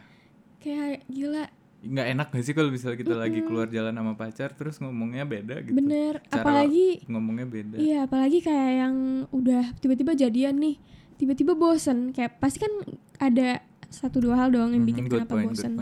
[0.59, 1.45] kayak gila
[1.81, 5.65] nggak enak gak sih kalau misalnya kita lagi keluar jalan sama pacar terus ngomongnya beda
[5.65, 5.73] gitu.
[5.73, 6.21] Bener.
[6.29, 7.77] Cara apalagi ngomongnya beda.
[7.81, 8.95] Iya apalagi kayak yang
[9.33, 10.77] udah tiba-tiba jadian nih
[11.17, 12.73] tiba-tiba bosen kayak pasti kan
[13.17, 15.73] ada satu dua hal doang yang bikin good kenapa point, bosen.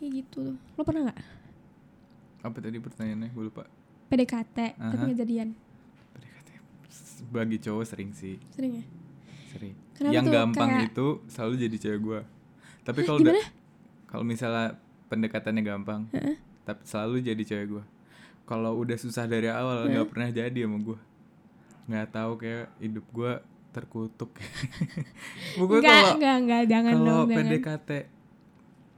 [0.00, 0.56] kayak gitu.
[0.56, 1.20] Lo pernah nggak?
[2.44, 3.28] Apa tadi pertanyaannya?
[3.32, 3.64] Gue lupa.
[4.08, 5.04] PDKT tapi Aha.
[5.04, 5.48] nggak jadian.
[6.16, 6.48] PDKT
[7.28, 8.36] bagi cowok sering sih.
[8.56, 8.84] Sering ya?
[9.52, 9.74] Sering.
[9.94, 10.32] Kenapa yang tuh?
[10.32, 12.20] gampang Kayak- itu selalu jadi cewek gue
[12.84, 13.18] tapi kalau
[14.04, 14.76] kalau misalnya
[15.14, 16.10] pendekatannya gampang.
[16.10, 16.36] Heeh.
[16.64, 17.84] tapi selalu jadi cewek gue
[18.44, 20.98] kalau udah susah dari awal nggak pernah jadi sama gue
[21.84, 23.32] nggak tahu kayak hidup gue
[23.74, 24.30] terkutuk.
[25.58, 27.18] Enggak, kalau kalau.
[27.26, 27.90] PDKT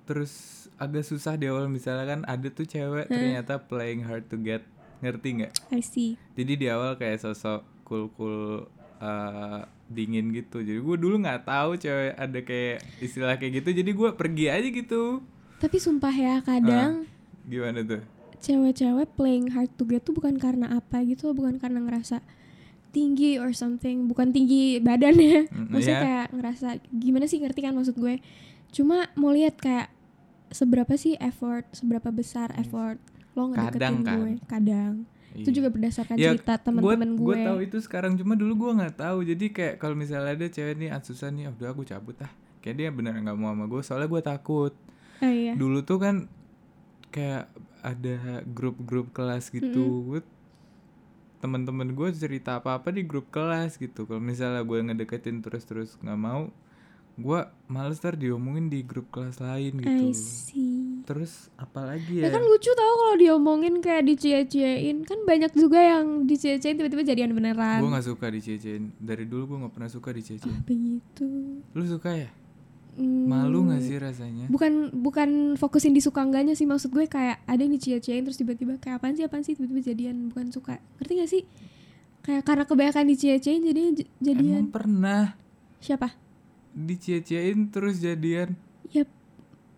[0.07, 0.33] terus
[0.79, 4.62] agak susah di awal misalnya kan ada tuh cewek ternyata playing hard to get.
[5.02, 5.52] Ngerti nggak?
[5.72, 6.16] I see.
[6.38, 8.70] jadi di awal kayak sosok cool cool
[9.02, 10.62] uh, dingin gitu.
[10.62, 13.83] Jadi gue dulu nggak tahu cewek ada kayak istilah kayak gitu.
[13.83, 15.24] Jadi gue pergi aja gitu
[15.56, 17.08] Tapi sumpah ya, kadang
[17.42, 18.02] gimana tuh
[18.36, 22.20] cewek-cewek playing hard to get tuh bukan karena apa gitu, bukan karena ngerasa
[22.90, 25.48] tinggi or something, bukan tinggi badannya.
[25.48, 26.04] Mm, Maksudnya iya.
[26.04, 28.20] kayak ngerasa gimana sih ngerti kan maksud gue?
[28.70, 29.88] Cuma mau lihat kayak
[30.48, 33.00] seberapa sih effort, seberapa besar effort
[33.32, 34.14] lo ngedeketin Kadang kan.
[34.14, 34.32] gue.
[34.46, 34.92] Kadang.
[35.34, 35.56] Itu Iya.
[35.56, 37.26] juga berdasarkan Ya, cerita teman-teman gue.
[37.26, 40.76] gue tahu itu sekarang cuma dulu gue nggak tahu jadi kayak kalau misalnya ada cewek
[40.76, 44.08] nih Atsusan nih udah aku cabut ah kayak dia bener nggak mau sama gue soalnya
[44.08, 44.72] gue takut
[45.18, 45.52] Oh iya.
[45.57, 46.16] dulu tuh kan
[47.09, 47.48] kayak
[47.81, 50.05] ada grup-grup kelas gitu.
[50.05, 50.20] Gue
[51.38, 54.05] teman-teman gue cerita apa-apa di grup kelas gitu.
[54.05, 56.50] Kalau misalnya gue ngedeketin terus-terus nggak mau
[57.16, 57.40] gue
[57.72, 59.88] males ntar diomongin di grup kelas lain gitu.
[59.88, 60.74] I see.
[61.07, 62.35] terus apalagi Ya ya?
[62.35, 65.07] kan lucu tau kalau diomongin kayak dicie-ciein.
[65.07, 67.81] Kan banyak juga yang dicie-ciein tiba-tiba jadian beneran.
[67.81, 71.29] Gue nggak suka dicecein dari dulu gue nggak pernah suka dicecein Begitu.
[71.72, 72.29] Lu suka ya
[72.96, 74.46] Hmm, malu nggak sih rasanya?
[74.46, 78.76] Bukan bukan fokusin di suka enggaknya sih Maksud gue kayak ada yang dicie-ciein terus tiba-tiba
[78.76, 79.52] Kayak apaan sih apaan sih?
[79.52, 80.80] Tiba-tiba jadian Bukan suka.
[80.96, 81.42] Ngerti gak sih?
[82.20, 84.64] Kayak karena kebanyakan dicie-ciein jadinya j- jadian.
[84.64, 85.24] Emang pernah?
[85.78, 86.16] Siapa?
[86.74, 88.52] dicecein terus jadian?
[88.87, 89.09] Ya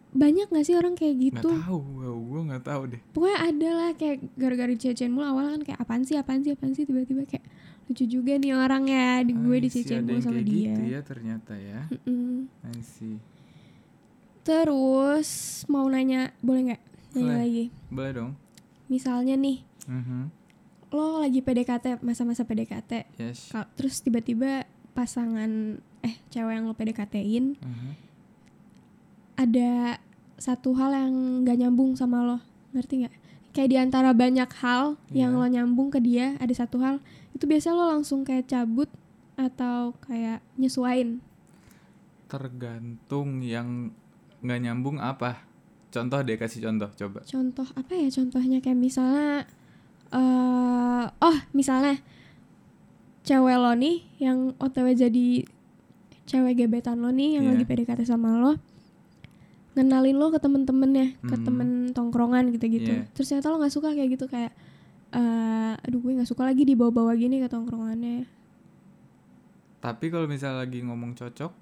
[0.09, 1.46] banyak gak sih orang kayak gitu?
[1.46, 3.00] tahu gue nggak tahu deh.
[3.12, 6.72] Pokoknya ada lah kayak gara-gara dicie-ciein mulu awal kan kayak apaan sih apaan sih apaan
[6.72, 6.83] sih?
[6.83, 7.44] Tiba-tiba kayak
[7.88, 10.83] lucu juga nih orang ya di gue I see, dicie-ciein ada mulu sama dia gitu
[10.87, 12.46] ya ternyata ya Mm-mm.
[12.68, 13.16] I see
[14.42, 15.29] Terus
[15.66, 17.38] mau nanya boleh nggak nanya Boleh.
[17.38, 17.64] lagi?
[17.88, 18.33] boleh dong
[18.87, 20.20] Misalnya nih Mhm.
[20.88, 27.57] lo lagi PDKT masa-masa PDKT, yes Ka- terus tiba-tiba pasangan eh cewek yang lo PDKT-in
[27.57, 27.90] Mhm.
[29.37, 30.01] ada
[30.37, 32.38] satu hal yang nggak nyambung sama lo,
[32.72, 33.14] ngerti nggak?
[33.51, 35.40] Kayak di antara banyak hal yang Iya.
[35.40, 37.03] lo nyambung ke dia ada satu hal
[37.38, 38.90] itu biasa lo langsung kayak cabut
[39.35, 41.22] atau kayak nyesuain.
[42.29, 43.94] tergantung yang
[44.38, 45.40] nggak nyambung apa
[45.88, 49.48] contoh deh kasih contoh coba Contoh apa ya contohnya kayak misalnya
[50.11, 51.96] eh oh misalnya
[53.22, 55.27] cewek lo nih yang OTW jadi
[56.24, 57.53] cewek gebetan lo nih yang Iya.
[57.55, 58.61] lagi PDKT sama lo
[59.72, 61.44] ngenalin lo ke temen-temennya ke Hmm.
[61.44, 63.09] temen tongkrongan gitu-gitu Iya.
[63.14, 64.53] terus ternyata lo nggak suka kayak gitu kayak
[65.14, 68.29] eh aduh gue nggak suka lagi dibawa-bawa gini ke tongkrongannya.
[69.79, 71.53] Tapi kalau misalnya lagi ngomong cocok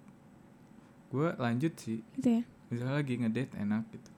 [1.15, 2.03] gue lanjut sih.
[2.19, 2.43] Gitu ya?
[2.73, 4.11] Misalnya lagi ngedate enak gitu.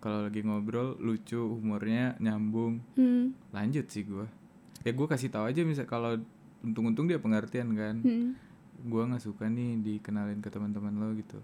[0.00, 2.80] Kalau lagi ngobrol lucu humornya nyambung.
[2.96, 3.36] Hmm.
[3.52, 4.26] lanjut sih gue.
[4.84, 6.16] Ya gue kasih tahu aja misal kalau
[6.64, 8.00] untung-untung dia pengertian kan.
[8.00, 8.32] Hmm.
[8.74, 11.40] gue nggak suka nih dikenalin ke teman-teman lo gitu.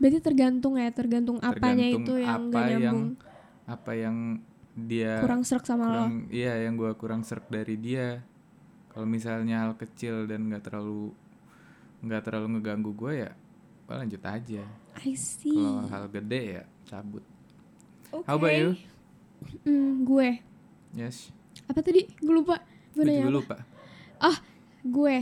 [0.00, 3.08] Berarti tergantung ya, tergantung apanya Tergantung itu yang apa gak yang nyambung,
[3.70, 4.16] apa yang
[4.74, 6.04] dia kurang serak sama lo.
[6.28, 8.24] iya yang gue kurang serk dari dia
[8.88, 11.12] kalau misalnya hal kecil dan nggak terlalu
[12.00, 13.30] nggak terlalu ngeganggu gue ya
[13.82, 14.64] gue lanjut aja
[14.98, 15.52] I see.
[15.52, 17.24] kalau hal gede ya cabut
[18.10, 18.24] Oke.
[18.24, 18.72] how about you
[19.60, 20.38] Hmm, gue.
[20.92, 22.06] yes Apa tadi?
[22.16, 22.62] Gue lupa.
[22.92, 23.34] Gue gue nanya juga apa?
[23.34, 23.56] lupa
[24.20, 24.38] Ah,
[24.80, 25.16] gue.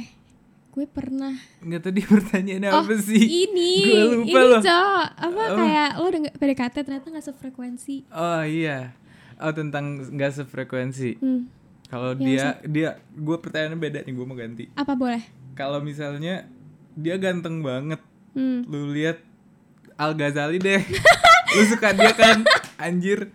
[0.70, 1.32] Gue pernah.
[1.58, 3.72] nggak tadi pertanyaannya Oh, apa sih Ini.
[3.88, 4.60] Gua lupa ini, loh.
[4.60, 5.56] Apa Oh.
[5.56, 7.96] kayak lo udah nggak- PDKT ternyata gak sefrekuensi.
[8.10, 8.92] oh iya
[9.40, 11.48] oh tentang nggak sefrekuensi Hmm.
[11.86, 15.22] kalau Yang dia dia gue pertanyaannya beda nih gue mau ganti Apa boleh?
[15.52, 16.46] kalau misalnya
[16.92, 18.00] dia ganteng banget
[18.30, 18.62] Hmm.
[18.64, 19.18] lu lihat
[19.96, 20.80] Al Ghazali deh
[21.50, 23.28] lu suka dia kan anjir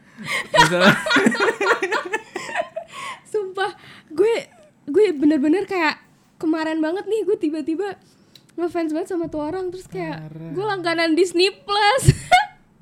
[0.50, 0.96] misalnya
[3.26, 3.76] Sumpah,
[4.10, 4.48] gue
[4.86, 6.00] gue bener-bener kayak
[6.38, 8.00] kemarin banget nih gue tiba-tiba
[8.56, 12.04] ngefans banget sama tuh orang terus kayak gue langganan Disney Plus.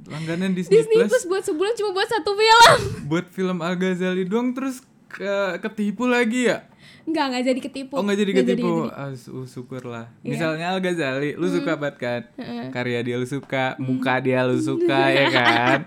[0.06, 2.72] langganan Disney, Disney Plus Plus buat sebulan cuma buat satu film.
[3.10, 6.66] buat film Al Ghazali doang terus ke ketipu lagi ya
[7.04, 7.94] Enggak, enggak jadi ketipu.
[7.94, 9.02] oh nggak jadi Nggak ketipu nggak jadi.
[9.02, 10.30] Ah, su- syukurlah Iya.
[10.30, 12.68] misalnya Al Ghazali lu suka banget kan Heeh.
[12.70, 15.80] karya dia lu suka muka dia lu suka ya kan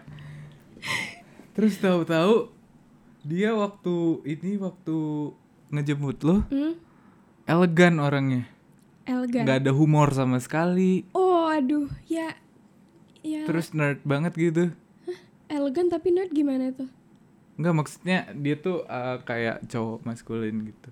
[1.52, 2.52] terus tahu-tahu
[3.22, 4.96] dia waktu ini waktu
[5.68, 6.76] ngejemput lo Hmm,
[7.44, 8.44] elegan orangnya
[9.02, 9.42] elegan.
[9.42, 12.36] nggak ada humor sama sekali Oh, aduh, ya
[13.26, 14.70] ya terus nerd banget gitu
[15.46, 16.86] elegan tapi nerd gimana tuh?
[17.56, 20.90] nggak maksudnya dia tuh uh, kayak cowok maskulin gitu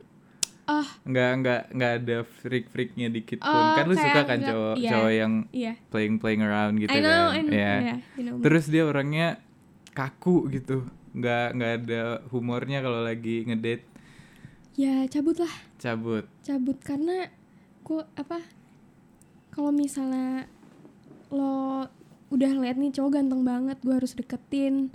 [0.65, 4.75] Ah, nggak nggak nggak ada freak freaknya dikit pun Oh, kan lu suka kan cowok
[4.81, 4.91] iya.
[4.97, 5.73] cowok yang iya.
[5.93, 7.53] playing playing around gitu I know, kan I know.
[7.53, 9.45] ya yeah, you know terus dia orangnya
[9.93, 13.85] kaku gitu nggak nggak ada humornya kalau lagi ngedate
[14.75, 15.53] Ya, cabut lah.
[15.77, 17.29] cabut cabut karena
[17.85, 18.41] gue apa
[19.53, 20.49] kalau misalnya
[21.29, 21.85] lo
[22.35, 24.91] udah lihat nih cowok ganteng banget gue harus deketin.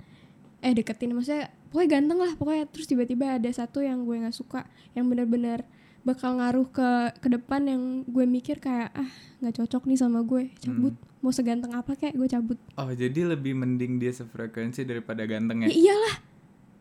[0.60, 2.64] Eh deketin maksudnya pokoknya ganteng lah pokoknya.
[2.68, 5.64] Terus tiba-tiba ada satu yang gue nggak suka yang benar-benar
[6.00, 10.52] bakal ngaruh ke ke depan yang gue mikir kayak ah nggak cocok nih sama gue
[10.60, 10.92] cabut.
[11.20, 12.58] Mau seganteng apa kayak gue cabut.
[12.76, 15.68] Oh jadi lebih mending dia sefrekuensi daripada ganteng ya?
[15.68, 16.16] Ya iyalah.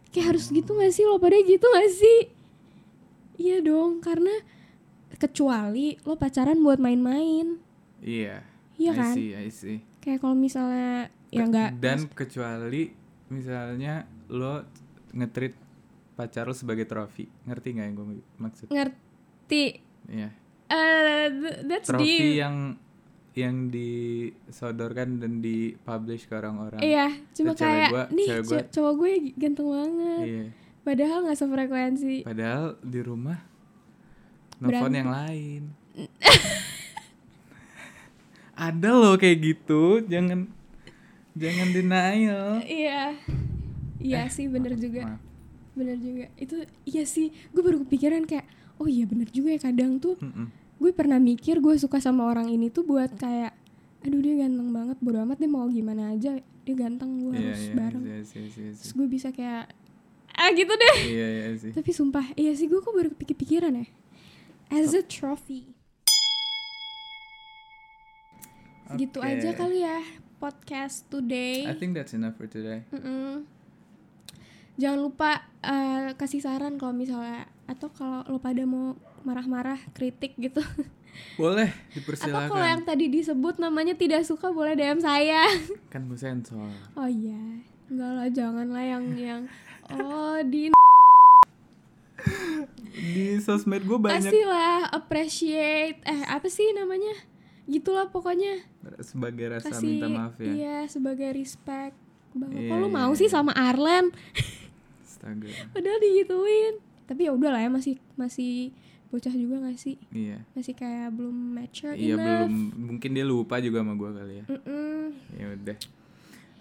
[0.10, 1.06] Kayak harus gitu gak sih?
[1.06, 2.20] Lo pada gitu gak sih?
[3.40, 4.32] Iya dong karena
[5.20, 7.60] kecuali lo pacaran buat main-main.
[8.00, 8.42] Iya.
[8.80, 9.14] Iya I kan?
[9.14, 9.80] see, I see.
[10.00, 12.90] Kayak kalau misalnya ya enggak dan kecuali
[13.28, 14.66] misalnya lo
[15.12, 15.54] ngetrit
[16.14, 17.30] pacar lo sebagai trofi.
[17.44, 18.06] Ngerti nggak yang gue
[18.38, 18.68] maksud?
[18.68, 19.66] Ngerti.
[20.08, 20.30] Iya.
[20.68, 22.38] Eh th- that's trofi deep.
[22.38, 22.56] yang
[23.32, 26.82] yang disodorkan dan dipublish ke orang-orang.
[26.82, 30.26] Iya cuma Cewek kayak gua- nih cewek gua- co- cowok gue ganteng banget.
[30.26, 30.46] Iya.
[30.80, 32.16] Padahal nggak sefrekuensi.
[32.24, 33.40] Padahal di rumah
[34.60, 35.62] nelfon yang lain
[38.60, 40.52] ada loh kayak gitu jangan
[41.34, 42.60] jangan denial.
[42.62, 43.16] Iya.
[43.98, 45.08] Iya sih bener juga.
[45.08, 45.22] Maaf.
[45.72, 46.28] bener juga.
[46.36, 48.44] Itu iya sih gue baru kepikiran kayak
[48.78, 50.52] oh iya bener juga ya kadang tuh Mm-mm.
[50.76, 53.56] gue pernah mikir gue suka sama orang ini tuh buat kayak
[54.00, 57.60] aduh dia ganteng banget bodo amat dia mau gimana aja dia ganteng gue Iya, harus
[57.62, 58.04] iya, bareng.
[58.04, 59.72] iya, iya, iya, terus gue bisa kayak
[60.32, 60.96] ah gitu deh.
[61.02, 61.72] Iya, iya sih.
[61.72, 63.88] Tapi sumpah iya sih gue kok baru kepikir-pikiran ya.
[64.70, 65.68] As a trophy
[68.98, 69.30] gitu Oke.
[69.30, 70.00] aja kali ya
[70.40, 71.68] podcast today.
[71.68, 72.88] I think that's enough for today.
[72.90, 73.46] Mm-mm.
[74.80, 78.96] jangan lupa eh, kasih saran kalau misalnya atau kalau lo pada mau
[79.28, 80.64] marah-marah kritik gitu.
[81.42, 85.44] Boleh atau kalau yang dipersilakan tadi disebut namanya tidak suka boleh DM saya.
[85.92, 86.72] Kan gue sensor.
[86.96, 87.60] Oh iya.
[87.92, 89.42] Enggak lah jangan lah yang yang
[89.92, 90.72] oh di
[92.96, 94.32] di sosmed gue banyak.
[94.32, 97.20] Pastilah appreciate eh apa sih namanya
[97.70, 98.66] gitulah pokoknya.
[99.00, 100.50] Sebagai rasa kasih minta maaf ya.
[100.50, 101.94] iya sebagai respect.
[102.32, 103.18] Bahwa Iya, kok lu iya, mau iya.
[103.18, 104.10] sih sama Arlen?
[105.00, 105.48] Astaga.
[105.72, 106.74] Padahal digituin.
[107.06, 108.70] Tapi ya udah lah ya masih masih
[109.10, 109.98] bocah juga gak sih?
[110.10, 110.46] Iya.
[110.54, 112.26] Masih kayak belum mature iya enough.
[112.46, 112.54] belum.
[112.94, 114.46] Mungkin dia lupa juga sama gue kali ya.
[114.48, 115.02] Mm-mm.
[115.34, 115.78] ya udah.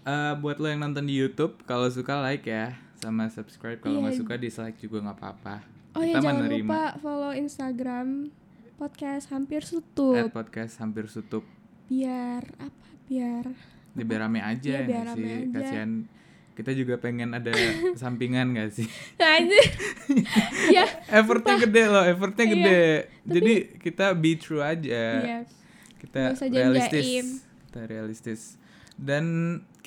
[0.00, 3.76] Eh, buat lo yang nonton di YouTube kalau suka like ya sama subscribe.
[3.78, 4.02] Kalau Iya.
[4.06, 5.56] nggak suka dislike juga nggak apa-apa.
[5.92, 6.64] Oh ya Kita jangan menerima.
[6.64, 8.08] lupa follow Instagram
[8.78, 11.42] podcast hampir At sutut podcast hampir tutup
[11.90, 12.86] biar apa?
[13.04, 13.44] Biar
[13.90, 15.34] di biar rame aja Iya, biar rame sih?
[15.34, 15.52] aja.
[15.52, 15.90] kasihan
[16.54, 17.50] kita juga pengen ada
[18.00, 18.86] sampingan gak sih?
[19.18, 19.60] Aja
[20.76, 22.82] ya effortnya gede loh effortnya Iya, gede.
[23.26, 25.02] jadi kita be true aja.
[25.18, 25.38] Iya.
[25.98, 27.42] Kita realistis.
[27.66, 28.40] kita realistis.
[28.94, 29.24] Dan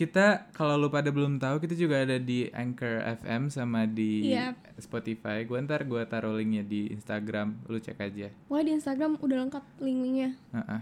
[0.01, 4.57] kita kalau lu pada belum tahu kita juga ada di Anchor FM sama di Iya.
[4.75, 5.45] Spotify.
[5.45, 8.33] Gua ntar gua taruh linknya di Instagram, lu cek aja.
[8.49, 10.29] Pokoknya di Instagram udah lengkap link-linknya.
[10.51, 10.81] Heeh.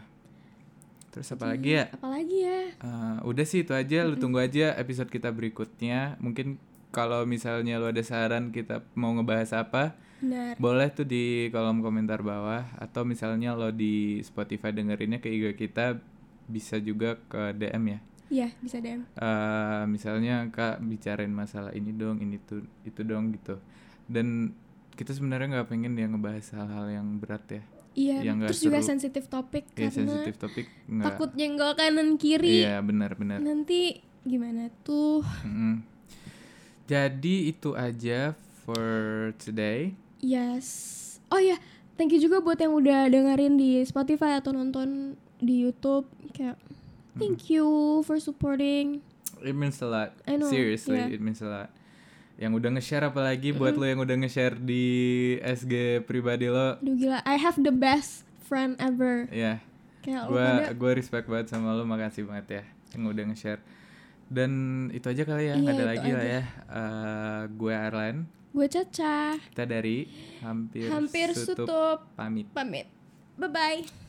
[1.09, 1.85] Terus apa lagi ya?
[1.91, 2.59] Apalagi ya?
[2.71, 6.15] Eh, udah sih itu aja, lu tunggu aja episode kita berikutnya.
[6.21, 6.55] Mungkin
[6.89, 10.55] kalau misalnya lu ada saran kita mau ngebahas apa, Benar.
[10.55, 15.97] boleh tuh di kolom komentar bawah atau misalnya lo di Spotify dengerinnya ke IG kita
[16.45, 17.99] bisa juga ke DM ya.
[18.29, 19.09] Iya, bisa DM.
[19.17, 23.57] Eh, misalnya kak bicarain masalah ini dong, ini tuh itu dong gitu.
[24.05, 24.53] Dan
[24.93, 27.63] kita sebenarnya nggak pengen ya ngebahas hal-hal yang berat ya.
[27.97, 30.69] Iya, Yang terus juga sensitif topik Ya karena sensitif topik
[31.01, 32.63] takut nyenggol kanan kiri.
[32.63, 33.41] Iya benar-benar.
[33.41, 35.25] Nanti gimana tuh?
[35.43, 35.81] Mm-mm.
[36.85, 39.93] Jadi itu aja for today.
[40.21, 40.67] Yes.
[41.29, 41.57] Oh ya,
[41.97, 46.09] thank you juga buat yang udah dengerin di Spotify atau nonton di YouTube.
[46.33, 46.57] Kayak
[47.15, 47.65] thank you
[48.03, 49.01] for supporting.
[49.39, 50.11] It means a lot.
[50.27, 51.09] I know, Seriously, yeah.
[51.09, 51.69] it means a lot.
[52.35, 54.83] Yang udah nge-share apalagi buat lo yang udah nge-share di
[55.39, 56.75] SG pribadi lo.
[56.75, 59.27] Aduh gila, I have the best friend ever.
[59.29, 59.59] Ya,
[59.99, 63.59] Kayak lo gua pada gua respect banget sama lo, makasih banget ya yang udah nge-share.
[64.27, 64.51] Dan
[64.89, 66.29] itu aja kali ya, nggak Iya, ada itu lagi lah aja.
[66.29, 66.41] ya.
[66.69, 68.15] Eh, gue Arlan,
[68.51, 69.17] gue Caca.
[69.35, 69.97] kita dari
[70.39, 72.05] hampir, Hampir tutup.
[72.13, 72.45] pamit.
[72.51, 72.87] Pamit.
[73.35, 74.08] Bye bye.